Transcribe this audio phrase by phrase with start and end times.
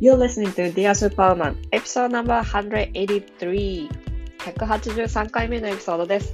[0.00, 3.90] You're listening to Dear Superman episode number 183
[4.38, 6.32] 183回目のエピソードです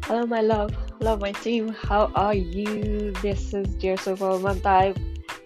[0.00, 3.12] Hello my love, hello my team, how are you?
[3.22, 4.96] This is Dear Superman time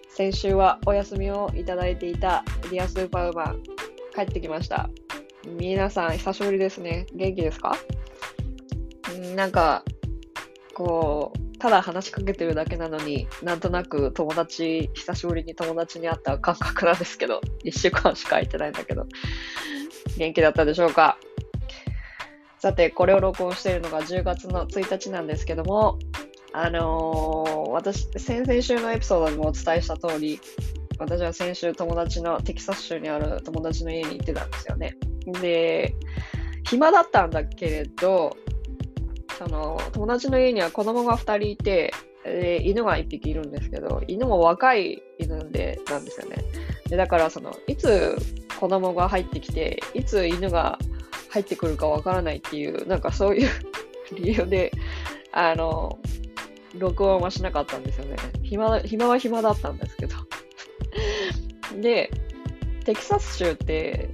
[0.09, 3.61] 先週はお休みをいただいていた Dear Superman
[4.15, 4.89] 帰ってきました
[5.45, 7.77] 皆さん久しぶりですね元気ですか
[9.35, 9.83] なんか
[10.73, 19.07] こうただ話しかけてるだけなのになんとなく友達、久しぶりに友達に会った感覚なんですけど、1週間しか空いてないんだけど、
[20.17, 21.17] 元気だったでしょうか？
[22.59, 25.99] さて、これを録音しているのが10月の1日なんですけども、
[26.51, 30.41] あのー、私、先々週のエピソードにもお伝えした通り、
[30.99, 34.97] 私は先週友達のテキサス州にある友達の家に行ってたんですよね。
[35.41, 35.95] で、
[36.67, 38.35] 暇だったんだけれど、
[39.37, 46.37] その友達の家には子供が2人いて、で犬が1匹いるんですけど、犬も若い犬でなんですよね。
[46.89, 48.17] でだからその、いつ
[48.59, 50.79] 子供が入ってきて、いつ犬が
[51.29, 53.49] 入ってくるかわからないっていう、なんかそういう
[54.15, 54.71] 理由で、
[55.31, 55.99] あの、
[56.77, 58.15] 録音はしなかったんですよね。
[58.43, 60.15] 暇暇は暇だったんですけど。
[61.81, 62.11] で、
[62.85, 64.09] テキサス州って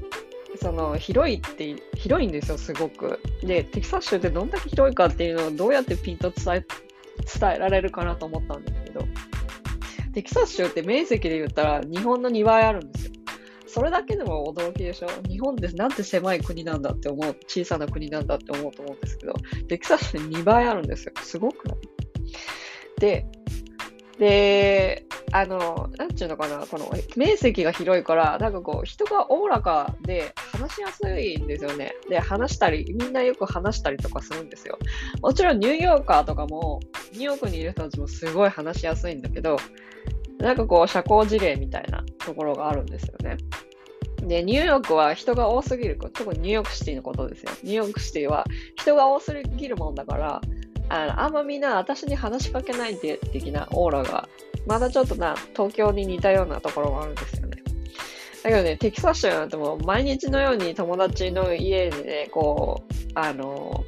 [0.62, 3.20] その広いって広いんですよすごく。
[3.42, 6.66] でテキサス州ってどんだけ広いかっていうのをどうやってピンと伝え
[7.40, 9.06] 伝えられるかなと思ったんですけど。
[10.12, 13.12] テキサス州って面積で言ったら日本の2倍あるんですよ。
[13.68, 15.08] それだけでも驚きでしょ？
[15.30, 19.34] 日本ってなんて狭い国なんだって思う小さな国なんだって思うと思うんですけど
[19.68, 21.14] テキサスって2倍あるんですよ。
[21.22, 21.78] すごくない？
[23.00, 23.28] で
[24.20, 31.94] であの、なんちゅうのかな、この面積が広いから、なんかこう、人がおおらかで話しやすいんですよね。
[32.10, 34.78] で、話したり、みんなよく話したりとかするんですよ。
[35.22, 36.80] もちろんニューヨーカーとかも、
[37.14, 39.58] ニューヨークにいる人たちもすごい話しやすいんだけど、
[40.40, 43.38] なんかこう、社交辞令みたいなところがあるんですよね。
[44.24, 47.52] で、ニューヨークは人が多すぎる、特にニューヨークシティのことですよ。
[47.64, 48.46] ニューヨークシティは
[48.76, 50.42] 人が多すぎるもんだから、
[50.90, 54.28] あのあんまみんな私に話しかけないで的なオーラが
[54.70, 57.64] まだちょっとな、東京に似たようなところがあるんですよね。
[58.44, 63.84] だけどね、テキサス州なんてもう毎日のように友達の家にね、こう、あの、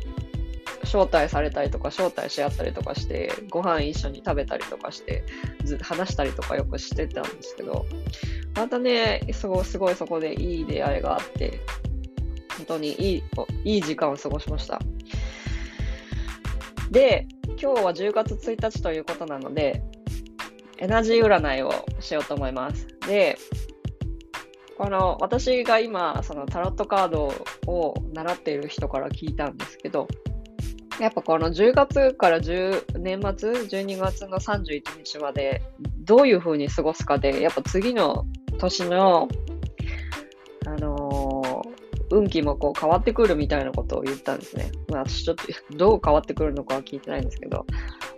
[0.83, 5.23] 招待されたりとか、招待し合ったりとかして、ご飯一緒に食べたりとかして、
[5.63, 7.85] ず話したりとかよくしてたんですけど、
[8.55, 11.59] またね、すごすごいそこでいい出会いがあって、
[12.57, 13.23] 本当にいい
[13.63, 14.81] いい時間を過ごしました。
[16.91, 17.25] で、
[17.61, 19.81] 今日は10月1日ということなので、
[20.77, 22.85] エナジー占いをしようと思います。
[23.07, 23.37] で、
[24.77, 27.33] この私が今、そのタロットカード
[27.67, 30.07] を習っている人から聞いたんですけど、
[30.99, 35.61] やっぱこの10月から10年末、12月の31日まで
[35.99, 38.25] どういう風に過ごすかで、やっぱ次の
[38.59, 39.29] 年の、
[42.11, 44.71] 運気もこう変わってくるみたいなことを言ったんですね。
[44.89, 45.43] まあ私ちょっと
[45.75, 47.65] どう変わってくるのかは聞いてないんですけど、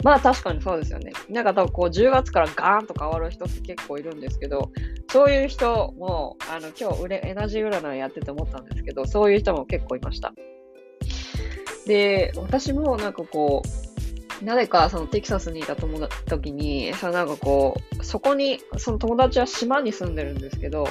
[0.03, 1.13] まあ確かにそうですよね。
[1.29, 4.71] なんか多分こう10月からガーンと変わる人って結構いるんですけど、
[5.09, 10.33] そういう人も、あの今日エナジー占いやってて思ったんですけど、そういう人も結構いました。
[11.85, 13.61] で、私もなんかこ
[14.41, 20.87] う、なぜかそのテキサスにいた友達時に、さなんかこう、そこに、その友達は島に住んでるんですけど、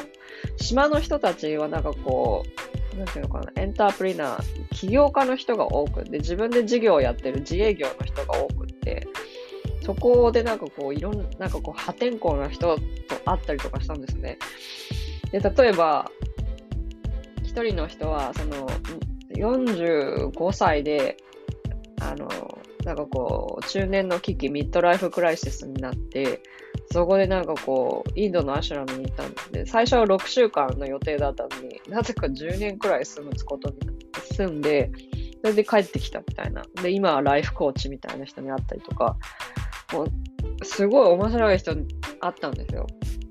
[0.56, 9.06] 島の人たちはなんかこう、なんていうのかな、エンタープリナー、起業家の人が多くて、自分で事業をやってる自営業の人が多くて、
[9.84, 12.82] そこでなんかこう、いろんな、なんかこう、破天荒な人と
[13.24, 14.38] 会ったりとかしたんですね。
[15.30, 16.10] で、例えば、
[17.42, 18.68] 一人の人は、その、
[19.34, 21.16] 45歳で、
[22.00, 22.28] あの、
[22.84, 26.40] なんかこう、中年の危機、ミッドライフクライシスになって、
[26.92, 33.76] そこでなんかこう、インドのアシュラムに行ったんで、最初は6週間の予定だったのに、なぜか10年くらい住むことに
[34.36, 34.90] 住んで、
[35.42, 36.62] それで帰ってきたみたいな。
[36.82, 39.16] で、今はライフコーチみたいな人に会ったりとか、
[39.92, 41.86] もう、すごい面白い人に
[42.20, 42.86] 会ったんですよ。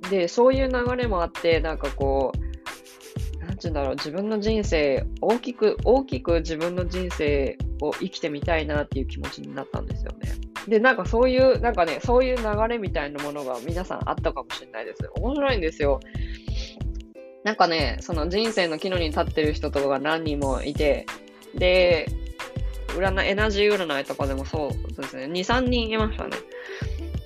[0.10, 10.51] で、そういう流れもあって、なんかこう、なんて言うんだろう、自分の人生、大きく、大きく自分の人生を生きてみたいなっていう気持ちになったんですよね。
[10.68, 15.10] で、なんかそういう、なんかね、そういう流れみたいなものが皆さんあったかもしれないです。
[15.16, 16.00] 面白いんですよ。
[17.44, 21.06] なんかね、その人生の岐路に立ってる人とかが何人もいて、
[21.56, 22.08] で、
[22.90, 26.38] 占い、エナジー占いとかでもそうですね、2、3人いましたね。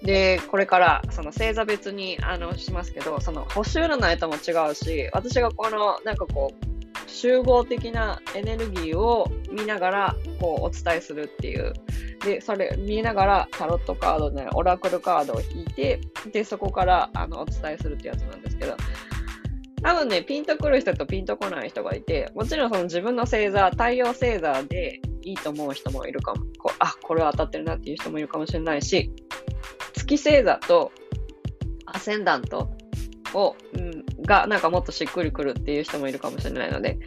[0.04, 11.74] で、これからその星座別にあのしますけど、その星占いとも違うし、私がこのなんかこう、集合的なエネルギーを見ながらこうお伝えするっていう。
[12.26, 16.02] で、それ見ながらタロットカードね、オラクルカードを引いて、
[16.34, 18.76] で、そこからあのお伝えするってやつなんですけど、
[19.84, 26.44] 多分ね、ピンとくる人とピンとこない人がいて、もちろんその自分の星座、太陽星座でいいと思う人もいるかも。
[26.58, 29.12] こうあ、これは当たってるなっていう人もいるかもしれないし、
[29.94, 30.92] 月星座と
[31.86, 32.72] アセンダント
[33.36, 36.98] を、うん、がなんかもっとしっくりくるっていう人もいるかもしれないので、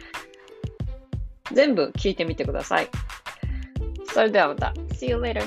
[1.51, 2.87] 全部聞いてみてください。
[4.19, 4.73] それではまた。
[4.95, 5.41] See you later!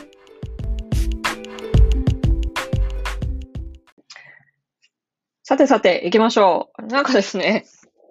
[5.43, 6.87] さてさて、行きましょう。
[6.87, 7.67] なんかですね、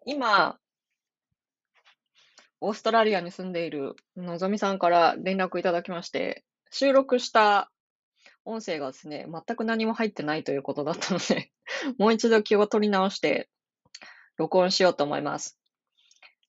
[0.05, 0.59] 今、
[2.59, 7.71] オーストラリアに住んでいるのぞみさんから連絡いただきまして、収録した
[8.45, 11.51] 音声がですね、全く何も入ってないということだったので
[11.97, 13.49] もう一度気を取り直して、
[14.37, 15.57] 録音しようと思います。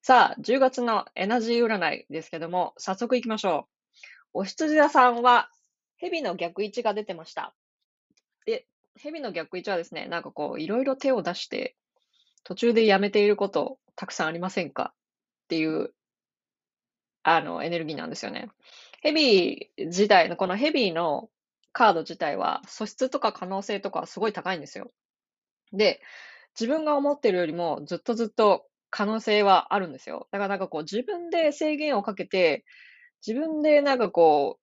[0.03, 3.72] さあ、10月のエナジー占いですけども、早速行きましょう。
[4.33, 5.51] お羊座さんは、
[5.97, 7.55] 蛇の逆位置が出てました。
[8.47, 8.67] で、
[8.99, 11.77] 蛇の逆位置はですね、なんかこう、いろいろ手を出して、
[12.45, 14.93] 途中でやめていることたくさんありませんか？
[15.45, 15.93] っていう、
[17.23, 18.49] あの、エネルギーなんですよね。
[19.01, 21.31] ヘビー自体の、このヘビーの
[21.73, 24.91] カード自体は素質とか可能性とかすごい高いんですよ。
[25.73, 26.01] で、
[26.59, 30.29] 自分が思ってるよりもずっとずっと可能性はあるんですよ。
[30.33, 32.65] だからなんかこう自分で制限をかけて、
[33.27, 34.59] 自分でなんかこ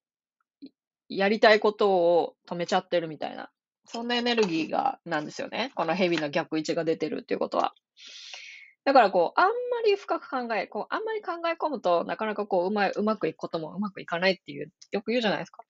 [0.61, 0.67] う、
[1.07, 3.49] やりたいことを止めちゃってるみたいな、
[3.85, 5.71] そんなエネルギーが、なんですよね。
[5.75, 7.73] この蛇の逆位置が出てるっていうことは。
[8.85, 9.51] だからこう、あんま
[9.85, 15.63] り深く考え、こう、あんまり考え込むとなかなかこう、うまい、うまくいくこともうまくいかないっていう、よく言うじゃないですか。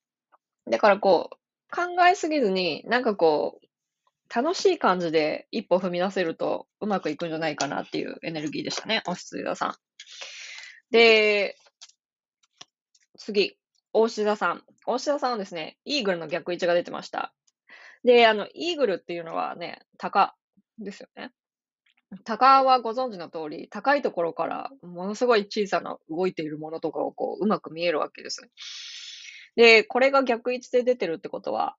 [0.70, 1.36] だからこう、
[1.74, 3.66] 考えすぎずに、なんかこう、
[4.34, 9.74] 楽しい感じで一歩踏み出せるとうまくいくんじゃないかなっていうエネルギーでしたね、おしつ座さん。
[10.90, 11.56] で、
[13.20, 13.58] 次、
[13.92, 14.64] 大志座さん。
[14.86, 17.34] 大志座さんはですね、イーグルの逆位置が出てました。
[18.02, 20.34] で、あの、イーグルっていうのはね、鷹
[20.78, 21.30] ですよね。
[22.24, 28.50] 鷹はご存知の通り、高いところからものすごい小さな動いているものとかをこう、うまく見えるわけです。
[29.54, 31.76] で、これが逆位置で出てるってことは、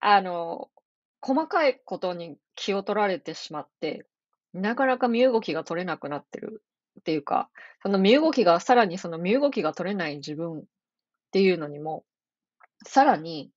[0.00, 0.68] あの、
[1.20, 4.04] 細かいことに気を取られてしまって、
[4.52, 6.62] なかなか身動きが取れなくなってる
[7.00, 7.50] っていうか、
[7.82, 10.62] その身動きが、さらにその身動きが取れない自分っ
[11.32, 12.04] ていうのにも、
[12.86, 13.50] さらに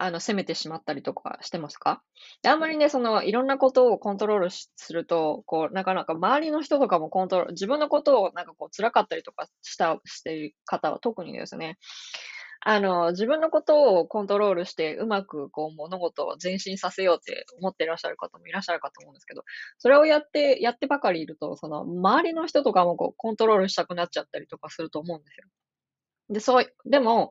[0.00, 2.02] あの、責めてしまったりとかしてますか？
[2.42, 11.78] であんまりね、その、いろんなことをコントロールすると、こう、なかなか周りの人とかもコントロール、自分のことをなんかこう、辛かったりとかした、している方は特にですね、
[12.62, 19.44] あの、自分のことをコントロールして、うまくこう、物事を前進させようって思ってらっしゃる方もいらっしゃるかと思うんですけど、
[19.78, 25.44] それをやって、やってばかりいると、その、周りの人とかもこう、コントロールしたくなっちゃったりとかすると思うんですよ。
[26.30, 27.30] で、そう、でも、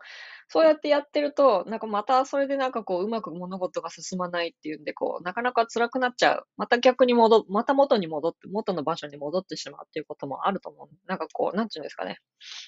[0.49, 6.47] そうやってやってると、なんかまたそれでなんかこう、うまく物事が進まないっていうんで、こう、なかなか辛くなっちゃう。
[6.57, 10.89] また逆に戻、また元に戻って、元の場所に戻ってしまうっていうこともあると思う。
[11.07, 12.17] なんかこう、なんていうんですかね。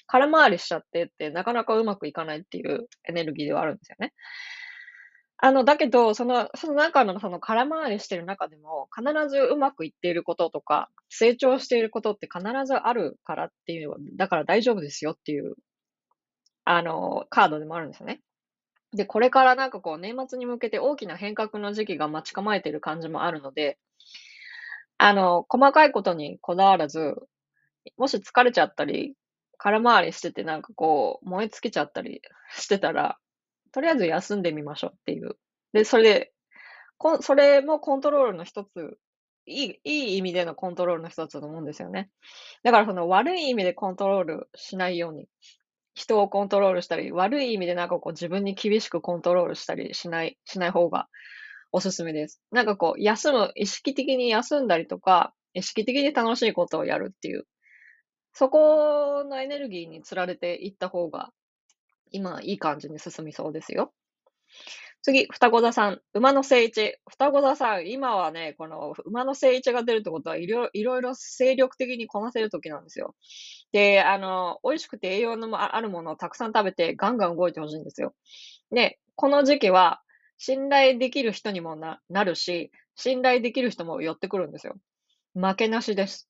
[0.06, 4.12] 空回りしちゃってって、なかなかうまくいかないっていうエネルギーではあるんですよね。
[5.38, 15.54] あの、だけど、その、その中のその空回りしてる中でも、必ずうまくいっていることとか、成長していることって必ずあるからっていう、だから大丈夫ですよっていう
[16.72, 18.20] あの、カードでもあるんですよね。
[18.92, 23.76] で、これからなんかこう、年末に向けて大きな変革の時期が待ち構えている感じもあるので、
[24.98, 27.16] あの、細かいことにこだわらず、
[27.96, 29.14] もし疲れちゃったり、
[29.58, 32.22] 空回りしててなんかこう、燃え尽きちゃったり
[32.54, 33.18] してたら、
[33.72, 35.36] とりあえず休んでみましょうっていう。
[35.72, 36.32] で、それで、
[36.98, 38.98] こそれもコントロールの一つ、
[39.46, 42.10] いい、いい意味でのコントロールの一つだと思うんですよね。
[42.62, 45.28] だからその悪い意味でコントロールしないように
[46.00, 51.08] 人をコントロールしたり、悪い意味でなんかこう自分に厳しくコントロールしたりしない、しない方が
[51.72, 52.40] おすすめです。
[52.50, 57.44] なんかこう、休む、意識的に休んだりとか、意識的に楽しいことをやるっていう、
[58.32, 61.32] そこのエネルギーにつられていった方が、
[62.12, 63.92] 今いい感じに進みそうですよ。
[65.02, 66.00] 次、双子座さん。
[66.12, 66.98] 馬の聖一。
[67.08, 73.14] 双子座さん、今はね、この馬の聖一が出るってことはいろいろ精力的にこなせる時なんですよ。
[73.72, 78.14] で、あの、美味しくて栄養のあるものをたくさん食べてガンガン動いてほしいんですよ。
[78.72, 80.02] で、この時期は
[80.38, 84.76] 信頼できる人にもななるし、信頼できる人も寄ってくるんですよ。
[85.34, 86.28] 負けなしです。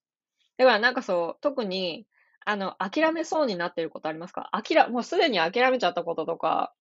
[0.59, 2.07] だからなんかそう、特に、
[2.47, 4.51] あの、諦めそうになってることありますか？
[4.53, 6.75] 諦、もうすでに諦めちゃったこととか、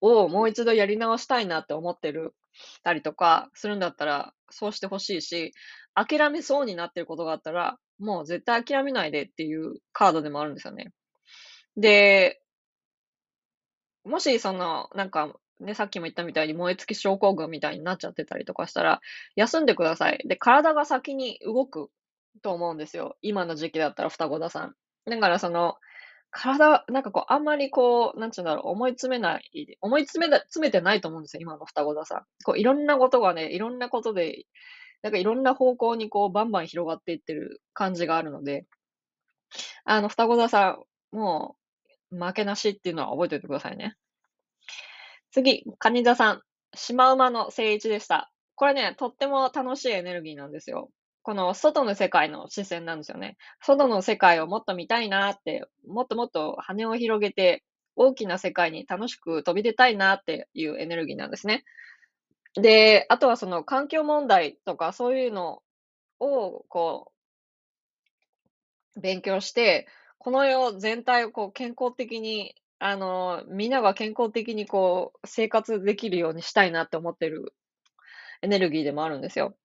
[0.00, 2.34] をもう一度やり直したいなって思ってる
[2.82, 5.52] たりとかするんだったら、そうしてほしいし、
[5.94, 10.92] 諦めそうになってることがあったら、もう絶対諦めないでっていうカードでもあるんですよね。
[11.76, 12.40] で、
[14.04, 19.00] もしその、なんか、ね、さっきも言ったみたいに燃え尽き症候群みたいになっちゃってたりとかしたら、
[19.36, 20.22] 休んでください。
[20.26, 21.90] で、体が先に動く
[22.42, 23.16] と思うんですよ。
[23.20, 24.74] 今の時期だったら双子座さん。
[25.06, 25.76] だからその、
[26.30, 32.24] 体、なんかこう、あんまりこう、なんちゅうんだろう、思い詰めない、思い詰め、詰めてないと思うんですよ、今の双子座さん。
[32.44, 34.44] こう、いろんなことがね、いろんなことで、
[35.02, 38.66] なんかいろんな方向にこう、バンバン広がっていってる感じがあるので、
[39.84, 40.78] あの、双子座さ
[41.12, 41.56] ん、も
[42.12, 43.96] う、負けなしっていうのは覚えておいてくださいね。
[45.32, 46.42] 次、カニ座さん、
[46.74, 48.32] シマウマの聖一でした。
[48.56, 50.90] これね、とっても楽しいエネルギーなんですよ。
[51.22, 53.36] この外の世界の視線なんですよね。
[53.60, 57.62] 外の世界をもっと見たいなって、もっともっと羽を広げて、
[57.96, 61.64] 大きな世界に楽しく飛び出たいなっていうエネルギーなんですね。
[62.54, 65.62] で、あとはその環境問題とかそういうの
[66.20, 67.12] をこ
[68.96, 69.86] う、勉強して、
[70.18, 77.54] この世全体をこう健康的に、あの、みんなが健康的にこう生活できるようにしたいなって思ってる
[78.42, 79.56] エネルギーでもあるんですよ。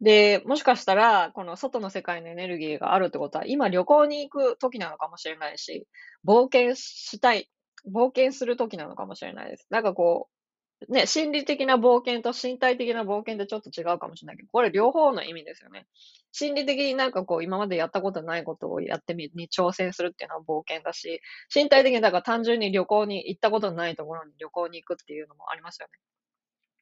[0.00, 5.86] で、もしかしたら、この外の世界のエネルギーがあるってことは、今旅行に行く時なのかもしれないし、
[6.26, 7.50] 冒険したい、
[7.86, 9.66] 冒険する時なのかもしれないです。
[9.70, 10.40] なんかこう、
[10.88, 15.86] ね、心理的な冒険と身体的な冒険ってちょっと違うかもしれないけど、これ両方の意味ですよね。
[16.32, 21.20] 心理的になんかこう、今までやったことないことをやってみ、に挑戦するっていうのは冒険だし、
[21.54, 25.92] 身体的にだから単純に旅行に行ったことないところに旅行に行くっていうのもありますよね。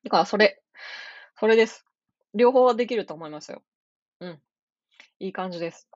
[0.05, 0.63] だからそれ、
[1.41, 1.85] それです。
[2.35, 3.63] 両方はできると思いますよ。
[4.21, 4.41] うん。
[5.21, 5.89] いい感じです。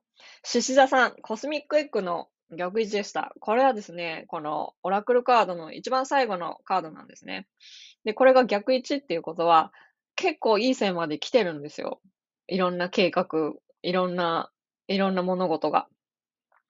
[0.44, 3.32] 獅子座さん、コスミックエッグの逆位置でした。
[3.40, 7.46] これはですね、このオラクルカードの一番最後のカードなんですね。
[8.04, 9.72] で、これが逆位置っていうことは、
[10.16, 12.00] 結構いい線まで来てるんですよ。
[12.48, 13.26] いろんな計画、
[13.82, 14.50] いろんな、
[14.88, 15.88] いろんな物事が。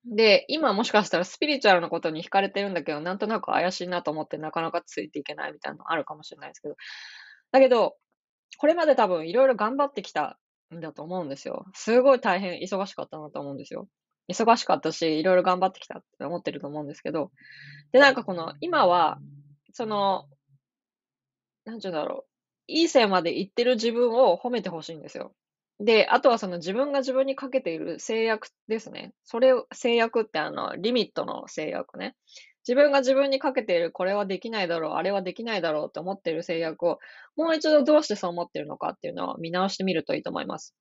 [0.04, 6.76] で、今もしかしたらスピリチュアルなことに惹かれてるんだけど、なんとなく怪しいなと思ってなかなかついていけないみたいなのあるかもしれないですけど。
[7.52, 7.96] だけど、
[8.58, 10.38] これまで多分いろいろ頑張ってきた
[10.74, 11.66] んだと思うんですよ。
[11.74, 13.88] すごい大変忙しかったなと思うんですよ。
[14.30, 17.30] 忙しかったし、いろいろ頑張ってきたって思ってると思うんですけど。
[17.92, 19.18] で、なんかこの、今は、
[19.72, 20.26] その、
[21.64, 22.28] なんて言うんだろう。
[22.68, 25.34] いい線まで行ってる自分を褒めてほしいんですよ。
[25.80, 29.12] で、あとはその自分が自分にかけている制約ですね。
[29.24, 32.14] それを、制約ってあの、リミットの制約ね。
[32.66, 36.98] 自分が自分にかけているこれはできないだろう、あれはできないだろうって思っている制約を、
[37.36, 40.74] もう一度どうしてそう思っているのかっていうのを見直してみるといいと思います。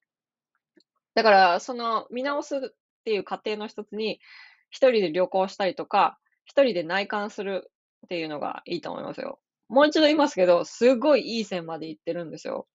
[1.16, 2.60] だから、その見直すっ
[3.04, 4.20] ていう過程の一つに、
[4.70, 7.72] 一人で旅行したりとか、一人で内観する
[8.06, 9.40] っていうのがいいと思いますよ。
[9.68, 12.68] もう一度言いますけど、すごいいい線まで行ってるんですよ。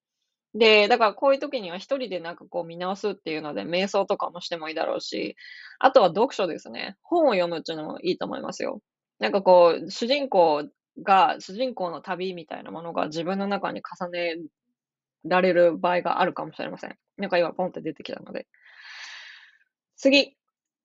[0.53, 5.35] で、だからこういう時には一人でなんかこう見直すっていうので、瞑想とかもしてもいいだろうし、
[5.79, 6.97] あとは読書ですね。
[7.03, 8.81] 本を読むっていうのもいいと思いますよ。
[9.19, 10.65] なんかこう、主人公
[11.03, 14.37] が、主人公の旅みたいなものが自分の中に重ね
[15.25, 16.97] られる場合があるかもしれません。
[17.17, 18.47] なんか今ポンって出てきたので。
[19.95, 20.37] 次、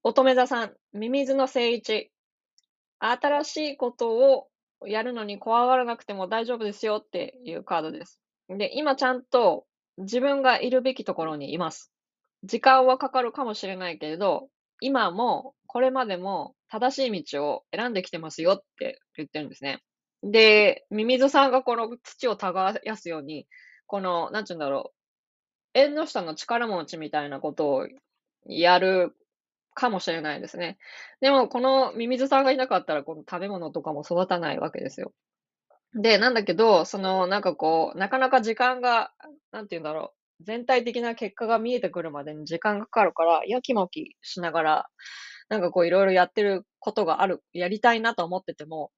[0.03, 2.11] 乙女座さん、ミミズの聖一。
[2.99, 4.49] 新しいことを
[4.87, 8.21] やるのに怖がらなくても大丈夫ですよっていうカードです。
[8.49, 9.67] で、今ちゃんと
[9.99, 11.93] 自分がいるべきところにいます。
[12.45, 14.49] 時間はかかるかもしれないけれど、
[14.81, 19.83] 今もこれまでも正しい道を選んできてますよって言ってるんですね。
[20.23, 23.47] で、ミミズさんがこの土を耕すように、
[23.87, 24.93] この、なんちゅうんだろ
[25.75, 27.89] う、縁の下の力持ちみたいなことを
[28.47, 29.15] やる
[29.75, 30.79] かもしれないですね。
[31.21, 35.13] でも、このミミズさんがいなかったら、この食べ物とかも育たないわけですよ。
[35.95, 39.13] で、なんだけど、その、なんかこう、なかなか時間が、
[39.51, 44.87] なんて言うんだろう、全体的な結果が見えてくるまでに時間がかかるから、やきもきしながら、
[45.53, 48.91] なんかこういろいろやってることがある、やりたいなと思ってても、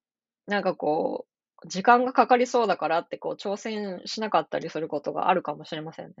[0.47, 1.25] なんかこ
[1.61, 6.13] う、時間がかかりそうだからってこう挑戦しなかったりすることがあるかもしれませんね。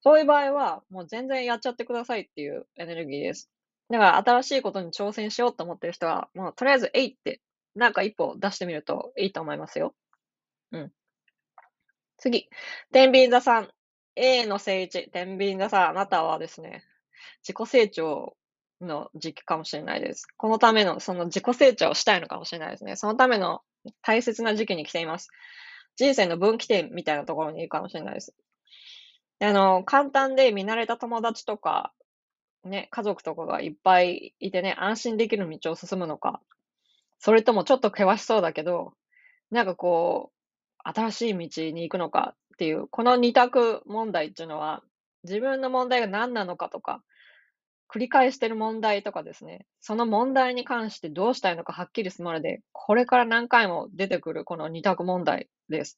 [0.00, 3.50] そういう場合は、もう全然やっちゃってくださいっていうエネルギーです。
[3.90, 7.40] だから新しいことに挑戦しようと思ってる人は、もうとりあえず、えいって、
[7.74, 9.92] なんか一歩出してみるといいと思いますよ。
[10.70, 10.92] うん。
[12.18, 12.48] 次。
[12.92, 13.70] 天秤座さん。
[14.14, 15.10] A の聖一。
[15.10, 15.88] 天秤座さん。
[15.88, 16.84] あなたはですね、
[17.42, 18.36] 自己成長
[18.84, 20.26] の時期かもしれないです。
[20.36, 22.96] このための、その自己成長をしたいのかもしれないですね。
[22.96, 23.62] そのための
[24.02, 25.28] 大切な時期に来ています。
[25.96, 28.34] 人生の分岐点みたいなところにいるかもしれないです。
[29.40, 31.92] あの、簡単で見慣れた友達とか、
[32.64, 36.40] ね、家族とかがいっぱいいてね、安心できる道を進むのか、
[37.18, 38.94] それともちょっと険しそうだけど、
[39.50, 44.82] なんかこう、新しい道に行くのかっていう、この二択問題っていうのは、
[45.24, 47.02] 自分の問題が何なのかとか、
[47.92, 55.96] 繰り返してる問題とかですね、その問題に関してどうしたいのかはっきりするまで、これから何回も出てくるこの二択問題です。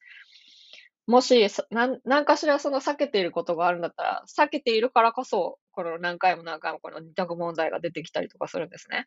[1.07, 9.07] もし、何何かしらその避けていることがあるんだったら、避けているからこそ、この何回も何回もこの二択問題が出てきたりとかするんですね。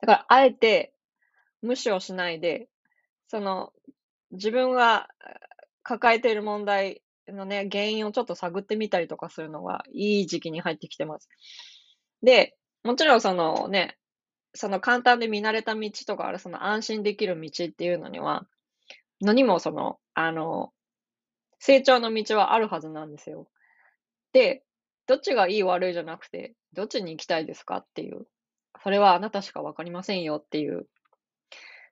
[0.00, 0.92] だから、あえて
[1.62, 2.68] 無視をしないで、
[3.28, 3.72] その、
[4.32, 5.08] 自分が
[5.82, 11.28] 抱えている問題のね、原因をちょっと探ってみたりとかするのがいい時期に入ってきてます。
[12.22, 13.98] で、もちろんそのね、
[14.54, 18.46] その簡単で見慣れた道とかある、その安心できる道っていうのには、
[19.20, 20.72] 何もその、あの、
[21.58, 23.48] 成長の道はあるはずなんですよ。
[24.32, 24.64] で、
[25.06, 28.26] どっちがいい悪いじゃなくて、どっちに行きたいですかっていう。
[28.82, 30.86] それはあなたしかわかりませんよっていう。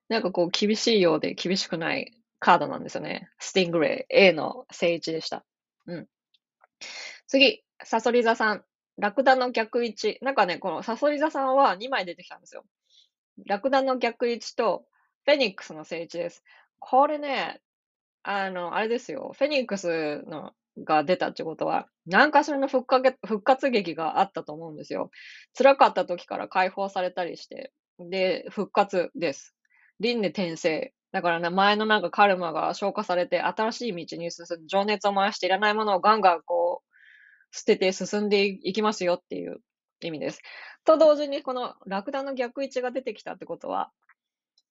[0.09, 3.29] なんかこう厳しいようで厳しくないカードなんですよね。
[3.39, 5.45] スティングレイ A の正位置でした。
[5.87, 6.09] うん。
[7.27, 8.65] 次、サソリ座さん。
[8.97, 10.19] ラクダの逆位置。
[10.23, 12.65] なんかね、このサソリ座さんは2枚出てきたんですよ。
[13.47, 14.87] ラクダの逆位置と
[15.25, 16.43] フェニックスの正位置です。
[16.81, 17.61] これね、
[18.23, 19.33] あの、あれですよ。
[19.37, 20.53] フェニックスの
[20.85, 25.11] が出たってことは、何かしらの復活復活劇があったと思うんですよ。
[25.57, 29.55] 辛かった時から解放されたりして、で、復活です。
[30.01, 30.93] 輪廻転生。
[31.13, 39.59] だからね、前のなんかカルマが消化されて、新しい道に進む、情熱を燃やしていらないものをガンガンこう、捨てて進んでいきますよっていう
[40.01, 40.41] 意味です。
[40.85, 43.91] と同時に、このラクダの逆位置が出てきたってことは、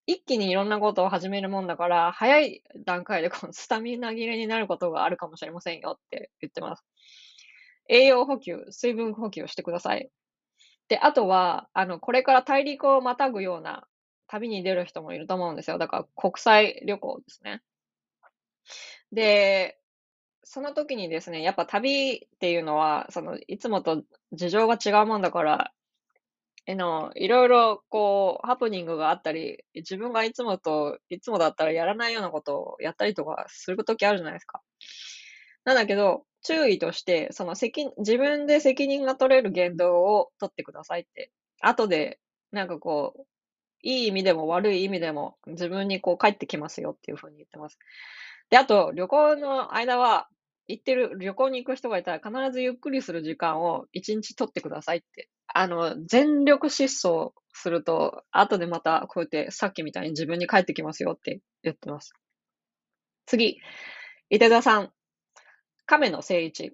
[0.06, 6.86] 一気にいろんなことを始めるもんだから、早い段階でこのスタミナ切れになることがあるかもしれませんよって言ってます。
[7.90, 10.10] 栄養補給、水分補給をしてください。
[10.88, 13.86] で、あとは、あの、これから大陸をまたぐような
[14.28, 15.78] 旅に出る人もいると思うんですよ。
[15.78, 17.62] だから国際旅行ですね。
[19.12, 19.80] で、
[20.44, 24.04] その時にですね、やっぱ旅っていうのは、その、いつもと
[24.34, 25.74] 事情が違うもんだから、
[26.68, 34.62] えの、いろいろこう、ハプニングがあったり、自分がいつもと、いつもだったらやらないようなことをやったりとかする時あるじゃないですか。
[35.66, 41.32] なんだけど、注意として、その責、自分で責任が取れる言動を取ってくださいって。
[41.62, 42.20] 後で、
[42.52, 43.26] なんかこう、
[43.82, 47.78] いい意味でも悪い意味でも自分にこう帰ってきますよっていうふうに言ってます。
[48.50, 50.28] で、あと、旅行の間は、
[50.70, 55.30] 行ってる、旅行に行く人がいたら必ずゆっくりする時間を一日取ってくださいって。
[55.48, 62.14] あの、全力疾走すると、後でまたこうやってさっきみたいに自分に帰ってきますよって言ってます。
[63.26, 63.60] 次、
[64.30, 64.92] 伊手田さん。
[65.86, 66.74] 亀の正位置。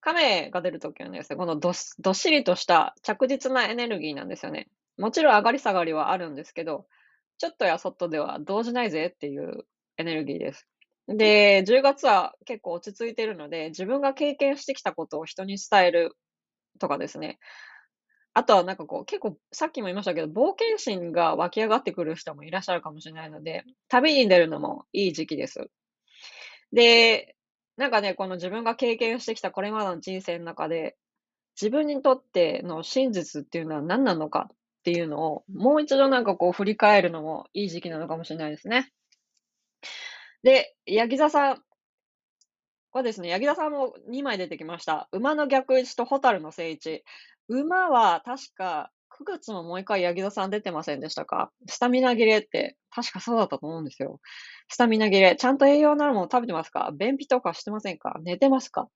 [0.00, 4.68] 亀が出るときはですね、このどどっしりとした着実なエネルギーなんですよね。
[4.98, 6.86] もちろん上がり下がりはあるんですけど、
[7.38, 10.68] ちょっとやそっとでは動じないぜっていうエネルギーです。
[11.08, 16.16] で、10月は結構落ち着いてるので、自分が経験してきたことを人に伝える
[16.78, 17.38] とかですね。
[18.34, 25.68] あとはなんかこう、結構さっきも言いましたけど、冒険心が湧き上がってくる人もいらっしゃるかもしれないので、旅に出るのもいい時期です。
[26.72, 27.36] で、
[27.76, 30.96] なんかね、この自分が経験してきたこれまでの人生の中で、
[31.60, 34.48] 自分にとっての真実っていうのは何なのか
[34.82, 38.90] っていうのを、もう一度なんかこう振り返るのもいい時期なのかもしれないですね。
[40.42, 41.62] で、ヤギ座さん
[42.92, 45.08] はですね、ヤギ座さんも2枚出てきました。
[45.12, 47.04] 馬の逆位置とホタルの正位置。
[47.48, 48.90] 馬は確か
[49.20, 51.52] 9月ももう一回ヤギ座さん出てませんでしたか？
[51.68, 54.20] スタミナ切れって確かそうだったと思うんですよ。
[54.68, 55.36] スタミナ切れ。
[55.36, 56.90] ちゃんと栄養のあるもの食べてますか？
[56.98, 58.18] 便秘とかしてませんか？
[58.24, 58.88] 寝てますか？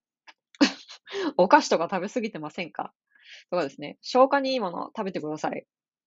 [1.38, 2.92] お菓子とか食べ過ぎてませんか？
[3.51, 3.99] とかですね。
[4.03, 5.64] 消化にいいものを食べてください。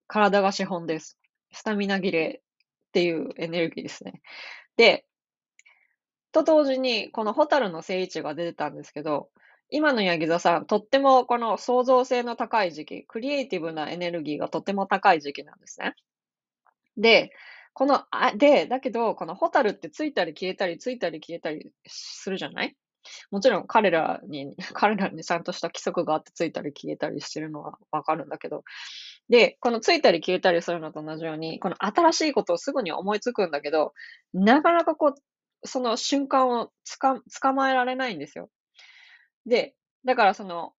[0.08, 1.18] 体が資本です。
[1.52, 4.22] スタミナ切れっていうエネルギーですね。
[4.78, 5.06] で、
[6.32, 9.30] と同時に、このホタルの正位置が出てたんですけど、
[9.72, 15.96] 今のヤギ座さん、とってもこの創造性の高い時期、クリエイティブなエネルギーがとても高い時期なんですね。
[16.98, 17.32] で、
[17.74, 22.76] この、あ、で、だけど、このホタルってついたり消えたり、ついたり消えたりするじゃない？
[23.32, 28.64] もちろん彼らに、 彼らにちゃんとした規則があってついたり消えたりしてるのはわかるんだけど。
[29.30, 33.94] で、このついたり消えたりするのと同じように、この新しいことをすぐに思いつくんだけど、
[34.34, 38.50] なかなかこう、その瞬間をつか、捕まえられないんですよ。
[39.46, 40.74] で、だからその、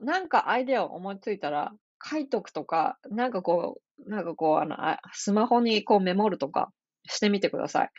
[0.00, 1.72] なんかアイデアを思いついたら、
[2.04, 4.76] 書いとくとか、なんかこう、なんかこう、あの、
[5.12, 6.70] スマホにこうメモるとか
[7.08, 7.90] してみてください。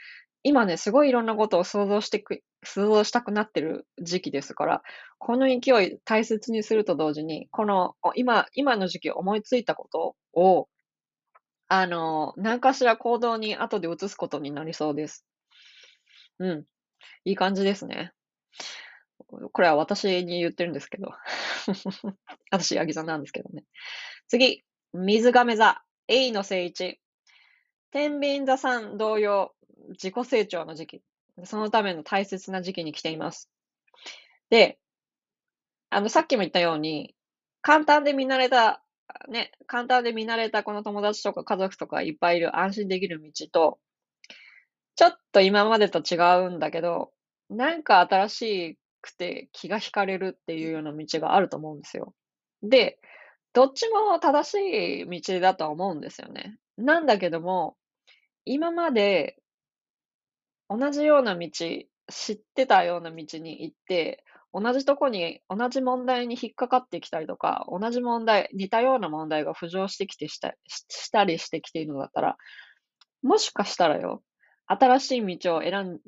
[0.44, 4.82] 今ね、すごいいろんなことを想像してく、想像したくなってる時期ですから、
[5.18, 10.70] この勢い大切にすると同時に、この、今、今の時期思いついたことを、
[11.68, 15.26] あの、何かしら行動に後で移すことになりそうです。
[16.40, 16.66] うん。
[17.26, 18.14] いい感じですね。
[19.28, 21.12] これは私に言ってるんですけど。
[22.52, 23.66] 私、ヤギ座なんですけどね。
[24.28, 27.00] 次、水亀座、A の聖一。
[27.92, 29.54] 天秤座さん同様、
[29.90, 31.02] 自己成長の時期。
[31.44, 33.50] そのための大切な時期に来ています。
[34.50, 34.80] で、
[35.90, 37.16] あの、さっきも言ったように、
[37.62, 38.84] 簡単で見慣れた、
[39.30, 43.80] ね、簡単で見慣れたこの友達とか家族とかいっぱいいる安心できる道と、
[44.96, 47.12] ちょっと今までと違うんだけど、
[47.50, 52.14] なんか新しくて気が惹かれるっていうような道があると思うんですよ。
[52.64, 53.00] で、
[53.54, 56.58] どっちも正しい道だとは思うんですよね。
[56.78, 57.78] なんだけども、
[58.46, 59.38] 今まで
[60.70, 72.38] 同じような道、知ってたような道に行って、同じとこに、同じ問題に引っかかってきたりとか、同じ問題、似たような問題が浮上してきてしたしたりしてきているのだったら、
[73.24, 74.24] もしかしたらよ、
[74.68, 76.00] 新しい道を選ん、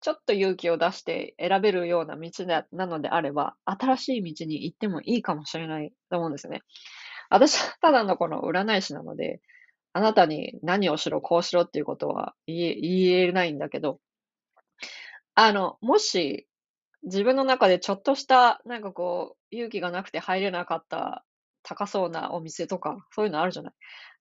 [0.00, 6.62] ちょっと勇気を出して選べるような道でなのであれば、新しい道に行ってもいいかもしれないと思うんですね。
[7.30, 9.40] 私はただのこの占い師なので、
[9.92, 14.00] あなたに何をしろ、こうしろっていうことは言え、言えないんだけど、
[15.34, 16.46] あの、もし、
[17.02, 21.24] 自分の中でちょっとした、なんかこう、勇気がなくて入れなかった
[21.62, 23.72] 高そうなお店とか、そういうのあるじゃない？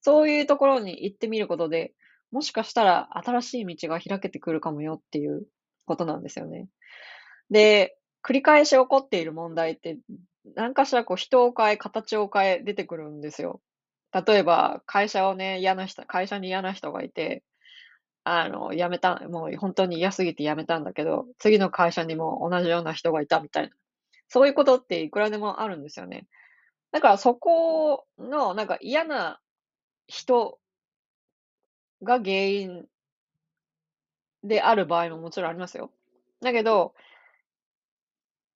[0.02, 1.94] そういうところに行ってみることで、
[2.32, 5.46] もしかしたら新しい道が開けてくるかもよっていう
[5.86, 6.68] ことなんですよね。
[7.50, 9.98] で、繰り返し起こっている問題って、
[10.56, 13.62] 何かしらこう人を変え、形を変え出てくるんですよ。
[14.12, 17.44] 例えば、会社をね、嫌な人、会社に嫌な人がいて、
[18.24, 23.76] あの、辞めた、もう本当に嫌すぎて辞めたんだけど、次の会社にも同じような人がいたみたいな。
[24.28, 26.28] そういうことっていくらでもあるんですよね。
[26.92, 29.40] だからそこの、なんか嫌な
[30.08, 30.60] 人
[32.04, 32.86] が原因
[34.44, 35.92] である場合ももちろんありますよ。
[36.42, 36.94] だけど、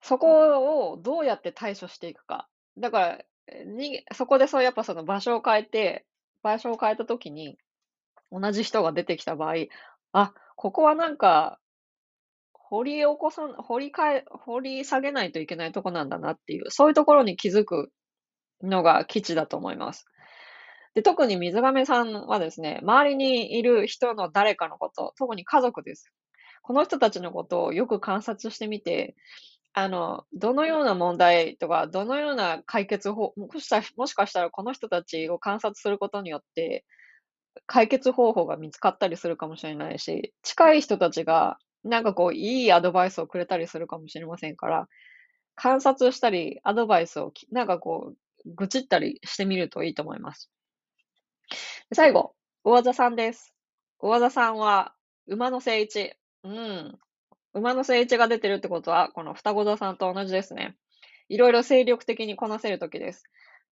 [0.02, 2.48] そこをどうやって対処していくか。
[2.78, 3.18] だから、
[3.66, 6.06] に、そこでそうやっぱその場所を変えて、
[6.42, 7.58] 場所を変えたときに、
[8.32, 9.54] 同じ人が出てきた場合、
[10.12, 11.58] あ、ここはなんか、
[12.54, 17.92] 掘り起こさ、掘りかえ、掘り下げないといけないとこなんだなっていう、そういうところに気づく
[18.62, 20.06] のが基地だと思います。
[20.94, 26.12] で、特に水亀さんはですね、周りにいる人の誰かのこと、特に家族です。
[26.62, 29.16] この人たちのことをよく観察してみて、
[29.76, 36.84] あの、どのような問題とか、どのような解決法、もしもしかしたらこの人たちを観察することによって、
[37.66, 44.88] 解決方法が見つかったりするかもしれないし、近い人たちが、なんかこう、いいアドバイスをくれたりするかもしれませんから、
[45.56, 48.14] 観察したり、アドバイスを、なんかこ
[48.46, 50.50] う、愚痴ったりしてみるといいと思います。
[51.94, 52.34] 最後、
[52.64, 53.54] 大座さんです。
[53.98, 54.94] 大座さんは、
[55.26, 56.14] 馬の聖一。
[56.42, 56.98] うん。
[57.54, 60.76] 馬の聖一が出てるってことは、この双子座さんと同じですね。
[61.28, 63.24] いろいろ精力的にこなせるときです。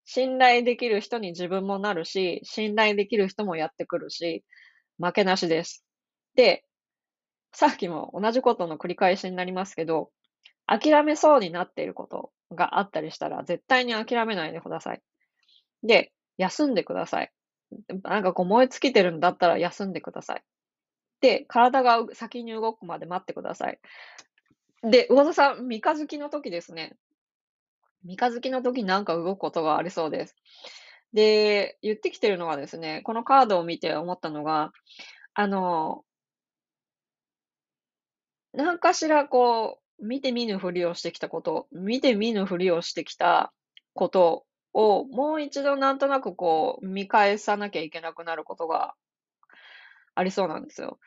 [0.04, 4.44] 信頼できる人に自分もなるし、信頼できる人もやってくるし、
[4.98, 5.84] 負けなしです。
[6.34, 6.64] で、
[7.52, 10.10] さっきも同じことの繰り返しになりますけど、
[10.66, 15.02] 諦めそうになっていることがあったりしたら、絶対に諦めないでください。
[15.82, 17.32] で、休んでください。
[18.04, 20.42] なんかこう燃え尽きてるんだったら休んでください。
[21.22, 23.78] で、体が先に動くまで待ってください。
[24.82, 26.96] で、魚座さん、三日月の時ですね。
[28.04, 30.36] 三日月の時になんか動くことがありそうです。
[31.12, 34.72] で、言ってきてるのはですね、このカードを見て思ったのが、
[35.34, 36.04] あの、
[38.52, 43.52] 何かしらこう、見て見ぬふりをしてきたこと、見て見ぬふりをしてきた
[43.94, 48.96] ことを、もう一度なんとなくこう、見返さなきゃいけなくなることが
[50.14, 50.98] ありそうなんですよ。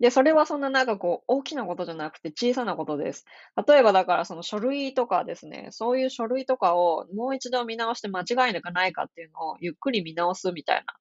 [0.00, 3.26] で、それはそんななんかこう、大きなことじゃなくて小さなことです。
[3.68, 10.94] 例えばだからその書類とかですね、そういう書類とかをもう一度見直して間違いなくないかっていうのをゆっくり見直すみたいな。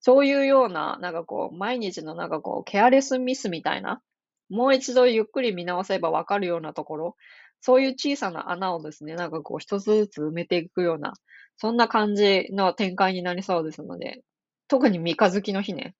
[0.00, 4.02] そういうような、なんかこう、毎日のなんかこう、ケアレスミスみたいな、
[4.50, 7.16] もう一度ゆっくり見直せばわかるようなところ、
[7.60, 11.12] そういう小さな穴をですね、なんかこう、一つずつ埋めていくような、
[11.56, 14.22] そんな感じの展開になりそうですので、
[14.66, 15.94] 特に三日月の日ね、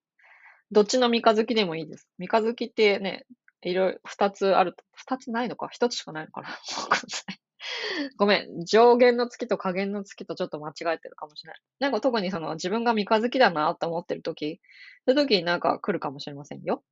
[0.72, 2.08] どっちの三日月でもいいです。
[2.18, 3.26] 三日月ってね、
[3.62, 5.68] いろいろ二つある、二つないのか？
[5.70, 6.48] 一つしかないのかな？
[8.16, 8.64] ごめん。
[8.64, 11.60] 上限の月と下限の月とちょっと間違えてるかもしれない。
[11.78, 14.60] なんか特にその自分が三日月だなと思ってる時、
[15.06, 16.82] そういう時になんか来るかもしれませんよ。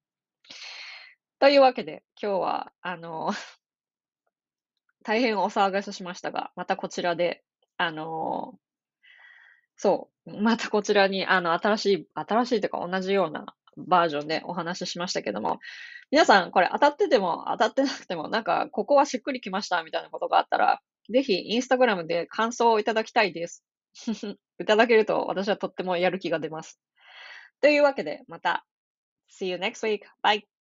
[1.38, 3.30] というわけで、今日は、あの、
[5.02, 7.42] 大変お騒がせしましたが、またこちらで、
[7.78, 8.58] あの
[9.76, 10.42] そう。
[10.42, 15.58] またこちらに、あの、新しい、新しいというか同じような、バージョンでお話ししましたけども、
[16.10, 20.80] 皆さんこれ当たってても当たってなくても、なんかここはしっくりきましたみたいなことがあったら、
[21.12, 23.64] ぜひインスタグラムで感想をいただきたいです。
[24.60, 26.80] いただけると私はとってもやる気が出ます。
[27.60, 28.64] というわけで、また
[29.30, 30.02] See you next week.
[30.22, 30.59] Bye.